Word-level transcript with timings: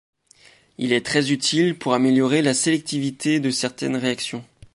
Il 0.79 0.93
est 0.93 1.05
très 1.05 1.31
utile 1.31 1.77
pour 1.77 1.93
améliorer 1.93 2.41
la 2.41 2.55
sélectivité 2.55 3.39
de 3.39 3.51
certaines 3.51 3.95
réactions. 3.97 4.43